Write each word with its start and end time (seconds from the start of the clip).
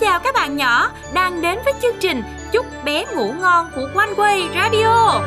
chào 0.00 0.20
các 0.20 0.34
bạn 0.34 0.56
nhỏ 0.56 0.90
đang 1.14 1.42
đến 1.42 1.58
với 1.64 1.74
chương 1.82 1.96
trình 2.00 2.22
Chúc 2.52 2.66
bé 2.84 3.04
ngủ 3.14 3.32
ngon 3.40 3.70
của 3.74 3.88
One 3.94 4.10
Way 4.16 4.48
Radio. 4.54 5.20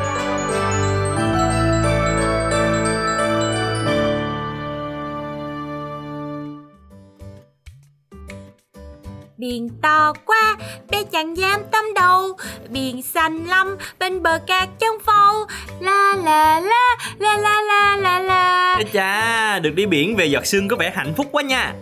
Biển 9.36 9.68
to 9.82 10.12
qua, 10.26 10.56
bé 10.90 11.04
chẳng 11.12 11.36
dám 11.36 11.60
tâm 11.72 11.84
đầu. 11.94 12.36
Biển 12.68 13.02
xanh 13.02 13.44
lắm, 13.44 13.76
bên 13.98 14.22
bờ 14.22 14.38
cát 14.46 14.68
trong 14.78 14.96
phâu 15.06 15.46
La 15.80 16.14
la 16.24 16.60
la, 16.60 16.96
la 17.18 17.36
la 17.36 17.62
la 17.62 17.96
la 17.96 18.18
la. 18.18 18.74
Ê 18.78 18.84
cha, 18.92 19.58
được 19.58 19.74
đi 19.74 19.86
biển 19.86 20.16
về 20.16 20.26
giọt 20.26 20.46
sương 20.46 20.68
có 20.68 20.76
vẻ 20.76 20.92
hạnh 20.94 21.12
phúc 21.16 21.26
quá 21.32 21.42
nha 21.42 21.74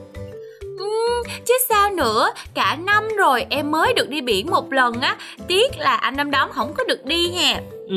chứ 1.45 1.55
sao 1.69 1.91
nữa, 1.91 2.31
cả 2.55 2.77
năm 2.87 3.09
rồi 3.19 3.47
em 3.51 3.71
mới 3.71 3.93
được 3.93 4.09
đi 4.09 4.21
biển 4.21 4.51
một 4.51 4.73
lần 4.73 5.01
á. 5.01 5.17
Tiếc 5.49 5.79
là 5.79 5.95
anh 5.95 6.17
năm 6.17 6.31
đóng 6.31 6.51
không 6.53 6.75
có 6.75 6.85
được 6.85 7.05
đi 7.05 7.29
nha 7.29 7.61
Ừ, 7.89 7.97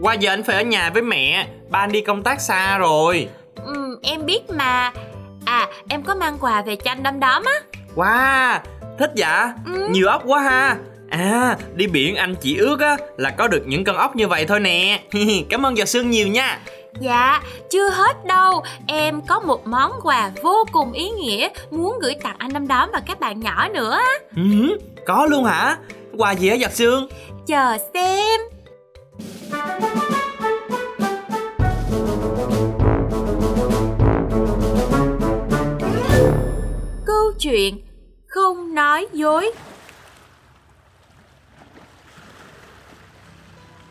qua 0.00 0.14
giờ 0.14 0.30
anh 0.32 0.42
phải 0.42 0.56
ở 0.56 0.62
nhà 0.62 0.90
với 0.90 1.02
mẹ. 1.02 1.48
Ba 1.70 1.78
anh 1.78 1.92
đi 1.92 2.00
công 2.00 2.22
tác 2.22 2.40
xa 2.40 2.78
rồi. 2.78 3.28
Ừ, 3.64 3.98
em 4.02 4.26
biết 4.26 4.50
mà. 4.50 4.92
À, 5.44 5.68
em 5.88 6.02
có 6.02 6.14
mang 6.14 6.38
quà 6.40 6.62
về 6.62 6.76
cho 6.76 6.90
anh 6.90 7.02
đom 7.02 7.20
đóm 7.20 7.42
á. 7.44 7.80
Wow, 7.96 8.58
thích 8.98 9.10
dạ? 9.14 9.52
Ừ. 9.66 9.88
Nhiều 9.90 10.06
ốc 10.08 10.22
quá 10.26 10.40
ha. 10.42 10.76
À, 11.10 11.56
đi 11.74 11.86
biển 11.86 12.16
anh 12.16 12.34
chỉ 12.40 12.56
ước 12.56 12.80
á 12.80 12.96
là 13.16 13.30
có 13.30 13.48
được 13.48 13.62
những 13.66 13.84
con 13.84 13.96
ốc 13.96 14.16
như 14.16 14.28
vậy 14.28 14.46
thôi 14.46 14.60
nè. 14.60 15.00
Cảm 15.50 15.66
ơn 15.66 15.76
giọt 15.78 15.84
sương 15.84 16.10
nhiều 16.10 16.28
nha 16.28 16.58
Dạ, 17.00 17.42
chưa 17.70 17.88
hết 17.90 18.26
đâu 18.26 18.62
Em 18.86 19.20
có 19.28 19.40
một 19.40 19.66
món 19.66 19.92
quà 20.02 20.30
vô 20.42 20.64
cùng 20.72 20.92
ý 20.92 21.10
nghĩa 21.10 21.48
Muốn 21.70 21.98
gửi 22.02 22.14
tặng 22.22 22.36
anh 22.38 22.52
đom 22.52 22.68
đóm 22.68 22.90
và 22.92 23.00
các 23.06 23.20
bạn 23.20 23.40
nhỏ 23.40 23.68
nữa 23.68 23.98
ừ, 24.36 24.78
Có 25.06 25.26
luôn 25.26 25.44
hả? 25.44 25.76
Quà 26.16 26.32
gì 26.32 26.48
á 26.48 26.54
giọt 26.54 26.72
sương? 26.72 27.08
Chờ 27.46 27.76
xem 27.94 28.40
Câu 37.06 37.32
chuyện 37.38 37.78
không 38.26 38.74
nói 38.74 39.06
dối 39.12 39.50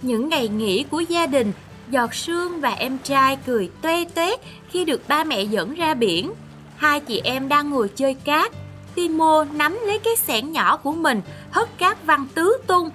Những 0.02 0.30
ngày 0.30 0.48
nghỉ 0.48 0.86
của 0.92 1.00
gia 1.00 1.26
đình, 1.26 1.52
Giọt 1.90 2.16
Sương 2.16 2.62
và 2.62 2.70
em 2.70 2.98
trai 2.98 3.38
cười 3.46 3.70
toe 3.82 4.06
toét 4.06 4.40
khi 4.70 4.86
được 4.86 5.08
ba 5.08 5.24
mẹ 5.24 5.44
dẫn 5.44 5.74
ra 5.74 5.94
biển. 5.94 6.34
Hai 6.78 7.00
chị 7.00 7.22
em 7.24 7.48
đang 7.48 7.70
ngồi 7.70 7.90
chơi 7.96 8.14
cát. 8.14 8.52
Timo 8.96 9.46
nắm 9.54 9.80
lấy 9.86 10.00
cái 10.00 10.16
xẻng 10.16 10.52
nhỏ 10.52 10.78
của 10.78 10.92
mình, 10.92 11.22
hất 11.52 11.78
cát 11.78 12.06
văng 12.06 12.28
tứ 12.36 12.58
tung. 12.68 12.90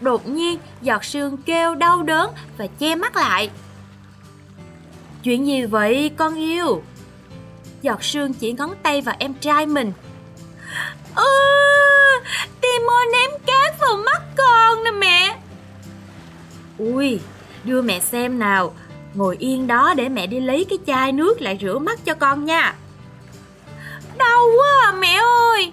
Đột 0.00 0.28
nhiên, 0.28 0.58
Giọt 0.82 1.04
Sương 1.04 1.36
kêu 1.36 1.74
đau 1.74 2.02
đớn 2.02 2.30
và 2.58 2.66
che 2.78 2.94
mắt 2.94 3.16
lại. 3.16 3.50
Chuyện 5.22 5.46
gì 5.46 5.64
vậy 5.64 6.10
con 6.16 6.34
yêu? 6.34 6.82
Giọt 7.82 8.04
Sương 8.04 8.32
chỉ 8.34 8.52
ngón 8.52 8.74
tay 8.82 9.00
vào 9.00 9.16
em 9.18 9.34
trai 9.34 9.66
mình. 9.66 9.92
Ơ, 11.14 11.24
Timo 12.60 13.00
ném 13.12 13.30
cát 13.46 13.80
vào 13.80 13.96
mắt 13.96 14.22
con 14.36 14.84
nè 14.84 14.90
mẹ. 14.90 15.36
Ui, 16.78 17.20
đưa 17.64 17.82
mẹ 17.82 18.00
xem 18.00 18.38
nào. 18.38 18.74
Ngồi 19.14 19.36
yên 19.38 19.66
đó 19.66 19.94
để 19.96 20.08
mẹ 20.08 20.26
đi 20.26 20.40
lấy 20.40 20.66
cái 20.70 20.78
chai 20.86 21.12
nước 21.12 21.40
lại 21.40 21.58
rửa 21.60 21.78
mắt 21.78 22.04
cho 22.04 22.14
con 22.14 22.44
nha. 22.44 22.74
Đau 24.18 24.40
quá 24.58 24.92
à, 24.92 24.92
mẹ 24.92 25.20
ơi. 25.52 25.72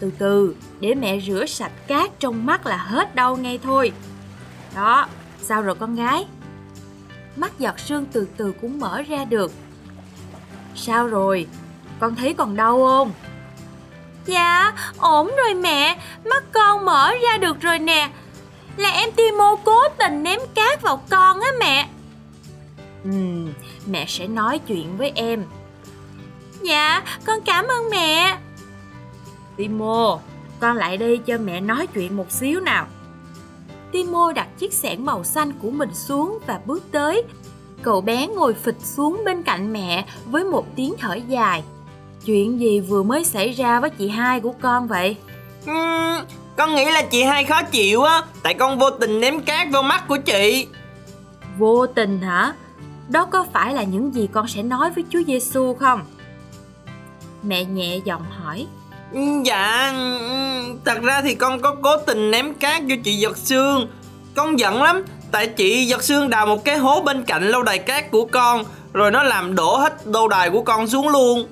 Từ 0.00 0.10
từ, 0.18 0.54
để 0.80 0.94
mẹ 0.94 1.20
rửa 1.20 1.46
sạch 1.46 1.72
cát 1.86 2.20
trong 2.20 2.46
mắt 2.46 2.66
là 2.66 2.76
hết 2.76 3.14
đau 3.14 3.36
ngay 3.36 3.58
thôi. 3.62 3.92
Đó, 4.74 5.06
sao 5.42 5.62
rồi 5.62 5.74
con 5.74 5.96
gái? 5.96 6.26
Mắt 7.36 7.58
giọt 7.58 7.80
sương 7.80 8.06
từ 8.12 8.28
từ 8.36 8.52
cũng 8.60 8.80
mở 8.80 9.02
ra 9.02 9.24
được. 9.24 9.52
Sao 10.74 11.06
rồi? 11.06 11.46
Con 12.00 12.14
thấy 12.16 12.34
còn 12.34 12.56
đau 12.56 12.86
không? 12.86 13.12
Dạ, 14.26 14.72
ổn 14.98 15.30
rồi 15.36 15.54
mẹ, 15.54 15.98
mắt 16.24 16.44
con 16.52 16.84
mở 16.84 17.12
ra 17.22 17.38
được 17.38 17.60
rồi 17.60 17.78
nè. 17.78 18.10
Là 18.76 18.90
em 18.90 19.10
Timo 19.16 19.56
cố 19.64 19.78
tình 19.98 20.22
ném 20.22 20.40
cát 20.54 20.82
vào 20.82 21.02
con 21.10 21.40
á 21.40 21.48
mẹ. 21.60 21.88
Ừm, 23.04 23.52
mẹ 23.86 24.06
sẽ 24.08 24.26
nói 24.26 24.58
chuyện 24.58 24.96
với 24.96 25.12
em. 25.14 25.44
Dạ, 26.62 27.02
con 27.24 27.40
cảm 27.40 27.66
ơn 27.66 27.90
mẹ. 27.90 28.38
Timo, 29.56 30.18
con 30.60 30.76
lại 30.76 30.96
đây 30.96 31.18
cho 31.26 31.38
mẹ 31.38 31.60
nói 31.60 31.86
chuyện 31.86 32.16
một 32.16 32.32
xíu 32.32 32.60
nào. 32.60 32.86
Timo 33.92 34.32
đặt 34.32 34.48
chiếc 34.58 34.72
xẻng 34.72 35.04
màu 35.04 35.24
xanh 35.24 35.52
của 35.52 35.70
mình 35.70 35.94
xuống 35.94 36.38
và 36.46 36.60
bước 36.66 36.82
tới. 36.92 37.22
Cậu 37.82 38.00
bé 38.00 38.26
ngồi 38.26 38.54
phịch 38.54 38.80
xuống 38.80 39.22
bên 39.24 39.42
cạnh 39.42 39.72
mẹ 39.72 40.06
với 40.26 40.44
một 40.44 40.66
tiếng 40.76 40.94
thở 40.98 41.14
dài. 41.14 41.62
Chuyện 42.24 42.60
gì 42.60 42.80
vừa 42.80 43.02
mới 43.02 43.24
xảy 43.24 43.52
ra 43.52 43.80
với 43.80 43.90
chị 43.90 44.08
hai 44.08 44.40
của 44.40 44.52
con 44.60 44.88
vậy? 44.88 45.16
Con 46.56 46.74
nghĩ 46.74 46.84
là 46.90 47.02
chị 47.02 47.22
hai 47.22 47.44
khó 47.44 47.62
chịu 47.62 48.02
á 48.02 48.22
Tại 48.42 48.54
con 48.54 48.78
vô 48.78 48.90
tình 48.90 49.20
ném 49.20 49.40
cát 49.40 49.68
vào 49.72 49.82
mắt 49.82 50.08
của 50.08 50.16
chị 50.16 50.66
Vô 51.58 51.86
tình 51.86 52.20
hả? 52.20 52.52
Đó 53.08 53.24
có 53.24 53.46
phải 53.52 53.74
là 53.74 53.82
những 53.82 54.14
gì 54.14 54.28
con 54.32 54.48
sẽ 54.48 54.62
nói 54.62 54.90
với 54.90 55.04
Chúa 55.10 55.22
Giêsu 55.26 55.74
không? 55.74 56.00
Mẹ 57.42 57.64
nhẹ 57.64 57.96
giọng 58.04 58.22
hỏi. 58.30 58.66
Ừm, 59.12 59.42
Dạ, 59.42 59.92
ừm, 59.94 60.78
thật 60.84 61.02
ra 61.02 61.22
thì 61.22 61.34
con 61.34 61.60
có 61.60 61.76
cố 61.82 61.96
tình 61.96 62.30
ném 62.30 62.54
cát 62.54 62.82
vô 62.82 62.96
chị 63.04 63.16
giọt 63.16 63.36
sương 63.36 63.88
Con 64.34 64.58
giận 64.58 64.82
lắm 64.82 65.04
Tại 65.30 65.46
chị 65.46 65.84
giọt 65.84 66.02
sương 66.02 66.30
đào 66.30 66.46
một 66.46 66.64
cái 66.64 66.78
hố 66.78 67.00
bên 67.00 67.22
cạnh 67.24 67.48
lâu 67.48 67.62
đài 67.62 67.78
cát 67.78 68.10
của 68.10 68.24
con 68.24 68.64
Rồi 68.92 69.10
nó 69.10 69.22
làm 69.22 69.54
đổ 69.54 69.76
hết 69.76 70.06
lâu 70.06 70.28
đài 70.28 70.50
của 70.50 70.62
con 70.62 70.88
xuống 70.88 71.08
luôn 71.08 71.46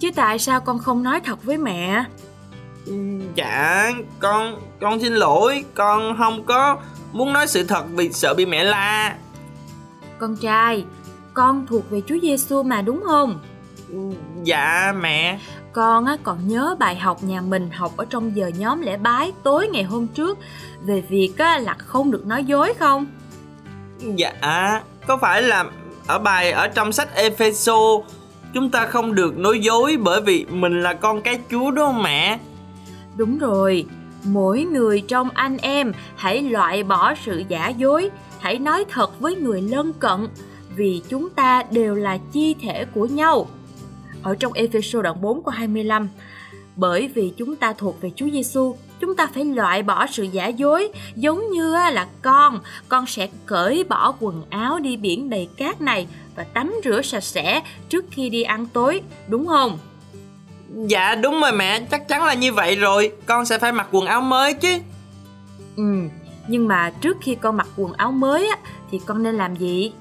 Chứ 0.00 0.10
tại 0.16 0.38
sao 0.38 0.60
con 0.60 0.78
không 0.78 1.02
nói 1.02 1.20
thật 1.20 1.44
với 1.44 1.56
mẹ? 1.56 2.04
Dạ, 3.34 3.92
con 4.18 4.60
con 4.80 5.00
xin 5.00 5.14
lỗi 5.14 5.64
Con 5.74 6.16
không 6.18 6.44
có 6.44 6.76
muốn 7.12 7.32
nói 7.32 7.46
sự 7.46 7.64
thật 7.64 7.84
vì 7.94 8.12
sợ 8.12 8.34
bị 8.34 8.46
mẹ 8.46 8.64
la 8.64 9.16
Con 10.18 10.36
trai, 10.36 10.84
con 11.34 11.66
thuộc 11.66 11.90
về 11.90 12.02
Chúa 12.06 12.16
Giêsu 12.22 12.62
mà 12.62 12.82
đúng 12.82 13.02
không? 13.06 13.40
Dạ 14.42 14.92
mẹ 15.00 15.38
Con 15.72 16.04
á, 16.04 16.16
còn 16.22 16.48
nhớ 16.48 16.76
bài 16.78 16.96
học 16.96 17.22
nhà 17.22 17.40
mình 17.40 17.70
học 17.70 17.92
ở 17.96 18.04
trong 18.10 18.36
giờ 18.36 18.50
nhóm 18.58 18.80
lễ 18.80 18.96
bái 18.96 19.32
tối 19.42 19.68
ngày 19.68 19.82
hôm 19.82 20.06
trước 20.06 20.38
về 20.82 21.00
việc 21.00 21.32
á, 21.38 21.58
là 21.58 21.74
không 21.74 22.10
được 22.10 22.26
nói 22.26 22.44
dối 22.44 22.74
không? 22.78 23.06
Dạ, 23.98 24.32
có 25.06 25.16
phải 25.16 25.42
là 25.42 25.64
ở 26.06 26.18
bài 26.18 26.52
ở 26.52 26.68
trong 26.68 26.92
sách 26.92 27.14
Epheso 27.14 27.76
chúng 28.54 28.70
ta 28.70 28.86
không 28.86 29.14
được 29.14 29.38
nói 29.38 29.60
dối 29.60 29.96
bởi 30.00 30.20
vì 30.20 30.46
mình 30.50 30.82
là 30.82 30.94
con 30.94 31.22
cái 31.22 31.40
Chúa 31.50 31.70
đúng 31.70 31.86
không 31.86 32.02
mẹ? 32.02 32.38
Đúng 33.16 33.38
rồi, 33.38 33.86
mỗi 34.24 34.64
người 34.64 35.00
trong 35.00 35.30
anh 35.30 35.56
em 35.56 35.92
hãy 36.16 36.42
loại 36.42 36.82
bỏ 36.82 37.14
sự 37.24 37.42
giả 37.48 37.68
dối, 37.68 38.10
hãy 38.40 38.58
nói 38.58 38.84
thật 38.88 39.20
với 39.20 39.36
người 39.36 39.62
lân 39.62 39.92
cận 39.92 40.28
vì 40.76 41.02
chúng 41.08 41.30
ta 41.30 41.62
đều 41.70 41.94
là 41.94 42.18
chi 42.32 42.54
thể 42.62 42.84
của 42.84 43.06
nhau. 43.06 43.48
Ở 44.22 44.34
trong 44.34 44.52
Ephesos 44.52 45.02
đoạn 45.02 45.20
4 45.20 45.42
câu 45.42 45.50
25, 45.50 46.08
bởi 46.76 47.08
vì 47.14 47.32
chúng 47.36 47.56
ta 47.56 47.72
thuộc 47.72 48.00
về 48.00 48.10
Chúa 48.16 48.26
Giêsu, 48.32 48.76
chúng 49.00 49.16
ta 49.16 49.26
phải 49.34 49.44
loại 49.44 49.82
bỏ 49.82 50.06
sự 50.06 50.22
giả 50.22 50.46
dối, 50.46 50.88
giống 51.14 51.50
như 51.50 51.72
là 51.72 52.06
con, 52.22 52.60
con 52.88 53.06
sẽ 53.06 53.28
cởi 53.46 53.84
bỏ 53.84 54.14
quần 54.20 54.42
áo 54.50 54.78
đi 54.78 54.96
biển 54.96 55.30
đầy 55.30 55.48
cát 55.56 55.80
này 55.80 56.06
và 56.36 56.44
tắm 56.44 56.74
rửa 56.84 57.02
sạch 57.02 57.24
sẽ 57.24 57.62
trước 57.88 58.04
khi 58.10 58.28
đi 58.30 58.42
ăn 58.42 58.66
tối, 58.66 59.00
đúng 59.28 59.46
không? 59.46 59.78
Dạ 60.76 61.14
đúng 61.14 61.40
rồi 61.40 61.52
mẹ, 61.52 61.80
chắc 61.90 62.08
chắn 62.08 62.24
là 62.24 62.34
như 62.34 62.52
vậy 62.52 62.76
rồi 62.76 63.12
Con 63.26 63.46
sẽ 63.46 63.58
phải 63.58 63.72
mặc 63.72 63.86
quần 63.90 64.06
áo 64.06 64.20
mới 64.20 64.54
chứ 64.54 64.78
Ừ, 65.76 65.82
nhưng 66.48 66.68
mà 66.68 66.90
trước 67.00 67.16
khi 67.22 67.34
con 67.34 67.56
mặc 67.56 67.66
quần 67.76 67.92
áo 67.92 68.12
mới 68.12 68.48
á, 68.48 68.56
thì 68.90 69.00
con 69.06 69.22
nên 69.22 69.34
làm 69.34 69.56
gì? 69.56 69.92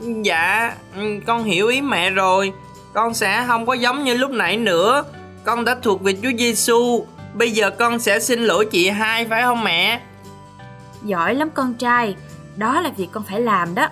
Dạ, 0.00 0.74
ừ, 0.96 1.02
con 1.26 1.44
hiểu 1.44 1.68
ý 1.68 1.80
mẹ 1.80 2.10
rồi 2.10 2.52
Con 2.92 3.14
sẽ 3.14 3.44
không 3.46 3.66
có 3.66 3.72
giống 3.72 4.04
như 4.04 4.14
lúc 4.14 4.30
nãy 4.30 4.56
nữa 4.56 5.04
Con 5.44 5.64
đã 5.64 5.76
thuộc 5.82 6.02
về 6.02 6.16
Chúa 6.22 6.30
Giêsu. 6.38 7.06
Bây 7.34 7.50
giờ 7.50 7.70
con 7.70 7.98
sẽ 7.98 8.20
xin 8.20 8.44
lỗi 8.44 8.66
chị 8.66 8.88
hai 8.88 9.24
phải 9.24 9.42
không 9.42 9.64
mẹ? 9.64 10.00
Giỏi 11.02 11.34
lắm 11.34 11.50
con 11.54 11.74
trai, 11.74 12.16
đó 12.56 12.80
là 12.80 12.90
việc 12.96 13.08
con 13.12 13.22
phải 13.22 13.40
làm 13.40 13.74
đó. 13.74 13.88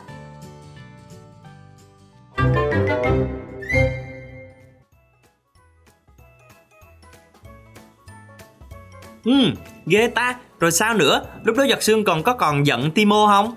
Ừ, 9.24 9.32
ghê 9.86 10.06
ta 10.06 10.34
Rồi 10.60 10.70
sao 10.72 10.94
nữa 10.94 11.22
Lúc 11.44 11.56
đó 11.56 11.64
giật 11.64 11.82
xương 11.82 12.04
còn 12.04 12.22
có 12.22 12.32
còn 12.32 12.66
giận 12.66 12.90
Timo 12.90 13.26
không 13.26 13.54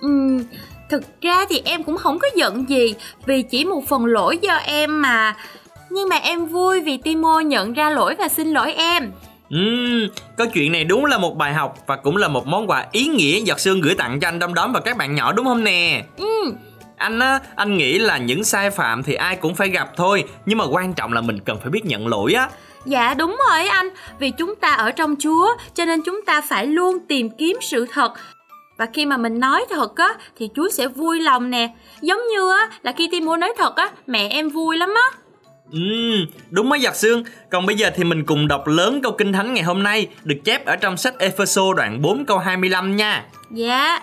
Ừm, 0.00 0.44
thực 0.90 1.02
ra 1.20 1.44
thì 1.48 1.62
em 1.64 1.82
cũng 1.82 1.96
không 1.96 2.18
có 2.18 2.28
giận 2.36 2.68
gì 2.68 2.94
vì 3.26 3.42
chỉ 3.42 3.64
một 3.64 3.82
phần 3.88 4.06
lỗi 4.06 4.38
do 4.42 4.54
em 4.54 5.02
mà. 5.02 5.36
Nhưng 5.90 6.08
mà 6.08 6.16
em 6.16 6.46
vui 6.46 6.80
vì 6.80 6.96
Timo 6.96 7.40
nhận 7.40 7.72
ra 7.72 7.90
lỗi 7.90 8.14
và 8.18 8.28
xin 8.28 8.48
lỗi 8.52 8.72
em. 8.72 9.12
Ừm, 9.50 10.08
câu 10.36 10.46
chuyện 10.46 10.72
này 10.72 10.84
đúng 10.84 11.04
là 11.04 11.18
một 11.18 11.36
bài 11.36 11.54
học 11.54 11.78
và 11.86 11.96
cũng 11.96 12.16
là 12.16 12.28
một 12.28 12.46
món 12.46 12.70
quà 12.70 12.86
ý 12.92 13.06
nghĩa 13.06 13.40
giọt 13.40 13.60
xương 13.60 13.80
gửi 13.80 13.94
tặng 13.94 14.20
cho 14.20 14.28
anh 14.28 14.38
Đom 14.38 14.54
Đóm 14.54 14.72
và 14.72 14.80
các 14.80 14.96
bạn 14.96 15.14
nhỏ 15.14 15.32
đúng 15.32 15.46
không 15.46 15.64
nè? 15.64 16.04
Ừ, 16.16 16.52
Anh 16.96 17.18
á, 17.18 17.40
anh 17.56 17.76
nghĩ 17.76 17.98
là 17.98 18.18
những 18.18 18.44
sai 18.44 18.70
phạm 18.70 19.02
thì 19.02 19.14
ai 19.14 19.36
cũng 19.36 19.54
phải 19.54 19.68
gặp 19.68 19.90
thôi 19.96 20.24
Nhưng 20.46 20.58
mà 20.58 20.64
quan 20.70 20.94
trọng 20.94 21.12
là 21.12 21.20
mình 21.20 21.40
cần 21.40 21.58
phải 21.60 21.70
biết 21.70 21.84
nhận 21.84 22.08
lỗi 22.08 22.32
á 22.32 22.48
dạ 22.84 23.14
đúng 23.14 23.38
rồi 23.48 23.68
anh. 23.68 23.88
Vì 24.18 24.30
chúng 24.30 24.54
ta 24.56 24.70
ở 24.70 24.90
trong 24.90 25.14
Chúa, 25.18 25.56
cho 25.74 25.84
nên 25.84 26.02
chúng 26.02 26.20
ta 26.26 26.40
phải 26.40 26.66
luôn 26.66 26.98
tìm 27.08 27.30
kiếm 27.30 27.56
sự 27.60 27.86
thật. 27.92 28.12
Và 28.78 28.86
khi 28.94 29.06
mà 29.06 29.16
mình 29.16 29.40
nói 29.40 29.64
thật 29.70 29.96
á, 29.96 30.14
thì 30.36 30.48
Chúa 30.54 30.68
sẽ 30.68 30.88
vui 30.88 31.20
lòng 31.20 31.50
nè. 31.50 31.74
Giống 32.00 32.20
như 32.28 32.52
á, 32.52 32.70
là 32.82 32.92
khi 32.92 33.08
Timo 33.10 33.36
nói 33.36 33.52
thật 33.58 33.76
á, 33.76 33.90
mẹ 34.06 34.28
em 34.28 34.48
vui 34.48 34.76
lắm 34.76 34.94
á. 34.94 35.18
Ừm, 35.72 36.26
đúng 36.50 36.68
mới 36.68 36.80
giọt 36.80 36.96
xương 36.96 37.24
Còn 37.50 37.66
bây 37.66 37.76
giờ 37.76 37.90
thì 37.96 38.04
mình 38.04 38.24
cùng 38.24 38.48
đọc 38.48 38.66
lớn 38.66 39.00
câu 39.02 39.12
kinh 39.12 39.32
thánh 39.32 39.54
ngày 39.54 39.64
hôm 39.64 39.82
nay 39.82 40.06
Được 40.24 40.36
chép 40.44 40.66
ở 40.66 40.76
trong 40.76 40.96
sách 40.96 41.18
Epheso 41.18 41.62
đoạn 41.76 42.02
4 42.02 42.24
câu 42.24 42.38
25 42.38 42.96
nha 42.96 43.24
Dạ, 43.50 44.00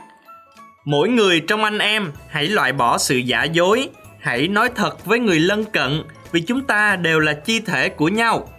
Mỗi 0.86 1.10
người 1.10 1.40
trong 1.40 1.64
anh 1.64 1.80
em 1.80 2.12
hãy 2.30 2.48
loại 2.48 2.74
bỏ 2.74 2.98
sự 2.98 3.18
giả 3.18 3.44
dối 3.44 3.90
Hãy 4.20 4.48
nói 4.48 4.70
thật 4.76 5.06
với 5.06 5.20
người 5.20 5.40
lân 5.40 5.66
cận 5.66 6.04
Vì 6.32 6.42
chúng 6.42 6.62
ta 6.62 6.96
đều 6.96 7.20
là 7.20 7.34
chi 7.34 7.60
thể 7.60 7.90
của 7.90 8.08
nhau 8.08 8.50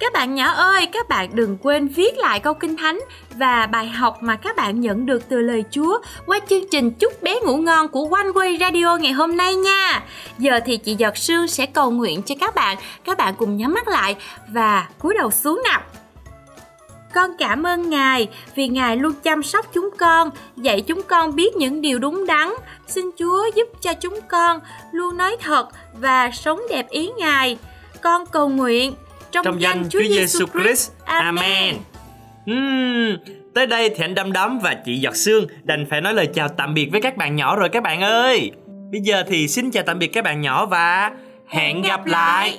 các 0.00 0.12
bạn 0.12 0.34
nhỏ 0.34 0.50
ơi, 0.50 0.86
các 0.86 1.08
bạn 1.08 1.30
đừng 1.32 1.56
quên 1.62 1.88
viết 1.88 2.18
lại 2.18 2.40
câu 2.40 2.54
kinh 2.54 2.76
thánh 2.76 3.00
và 3.34 3.66
bài 3.66 3.88
học 3.88 4.22
mà 4.22 4.36
các 4.36 4.56
bạn 4.56 4.80
nhận 4.80 5.06
được 5.06 5.28
từ 5.28 5.40
lời 5.40 5.64
Chúa 5.70 5.98
qua 6.26 6.38
chương 6.48 6.64
trình 6.70 6.90
Chúc 6.90 7.22
bé 7.22 7.40
ngủ 7.40 7.56
ngon 7.56 7.88
của 7.88 8.08
One 8.12 8.26
Way 8.26 8.58
Radio 8.60 8.96
ngày 8.96 9.12
hôm 9.12 9.36
nay 9.36 9.54
nha. 9.54 10.02
Giờ 10.38 10.60
thì 10.64 10.76
chị 10.76 10.94
Giọt 10.94 11.16
Sương 11.16 11.48
sẽ 11.48 11.66
cầu 11.66 11.90
nguyện 11.90 12.22
cho 12.22 12.34
các 12.40 12.54
bạn. 12.54 12.76
Các 13.04 13.18
bạn 13.18 13.34
cùng 13.38 13.56
nhắm 13.56 13.74
mắt 13.74 13.88
lại 13.88 14.16
và 14.48 14.88
cúi 14.98 15.14
đầu 15.14 15.30
xuống 15.30 15.62
nào. 15.64 15.80
Con 17.14 17.30
cảm 17.38 17.66
ơn 17.66 17.90
Ngài 17.90 18.28
vì 18.54 18.68
Ngài 18.68 18.96
luôn 18.96 19.12
chăm 19.22 19.42
sóc 19.42 19.66
chúng 19.72 19.90
con, 19.98 20.30
dạy 20.56 20.80
chúng 20.80 21.02
con 21.02 21.36
biết 21.36 21.56
những 21.56 21.80
điều 21.80 21.98
đúng 21.98 22.26
đắn. 22.26 22.48
Xin 22.86 23.10
Chúa 23.18 23.46
giúp 23.54 23.68
cho 23.80 23.94
chúng 23.94 24.20
con 24.28 24.60
luôn 24.92 25.16
nói 25.16 25.36
thật 25.40 25.68
và 26.00 26.30
sống 26.30 26.60
đẹp 26.70 26.88
ý 26.88 27.10
Ngài. 27.16 27.58
Con 28.02 28.26
cầu 28.26 28.48
nguyện 28.48 28.94
trong, 29.32 29.44
Trong 29.44 29.60
danh 29.60 29.88
Chúa 29.88 30.02
Giêsu 30.08 30.46
Christ. 30.46 30.92
Amen. 31.04 31.76
Ừm, 32.46 33.16
tới 33.54 33.66
đây 33.66 33.88
thì 33.88 34.04
anh 34.04 34.14
Đâm 34.14 34.32
Đóm 34.32 34.58
và 34.58 34.74
chị 34.84 34.96
Giọt 34.96 35.16
Sương 35.16 35.46
đành 35.62 35.86
phải 35.90 36.00
nói 36.00 36.14
lời 36.14 36.28
chào 36.34 36.48
tạm 36.48 36.74
biệt 36.74 36.88
với 36.92 37.00
các 37.00 37.16
bạn 37.16 37.36
nhỏ 37.36 37.56
rồi 37.56 37.68
các 37.68 37.82
bạn 37.82 38.00
ơi. 38.00 38.50
Bây 38.92 39.00
giờ 39.00 39.24
thì 39.28 39.48
xin 39.48 39.70
chào 39.70 39.82
tạm 39.86 39.98
biệt 39.98 40.06
các 40.06 40.24
bạn 40.24 40.40
nhỏ 40.40 40.66
và 40.66 41.10
hẹn 41.48 41.82
gặp 41.82 42.06
lại. 42.06 42.58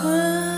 困。 0.00 0.49